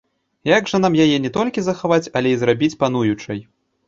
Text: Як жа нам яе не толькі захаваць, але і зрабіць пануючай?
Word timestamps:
Як 0.57 0.69
жа 0.71 0.77
нам 0.85 0.93
яе 1.05 1.17
не 1.25 1.29
толькі 1.37 1.63
захаваць, 1.67 2.11
але 2.21 2.31
і 2.37 2.39
зрабіць 2.45 2.79
пануючай? 2.81 3.39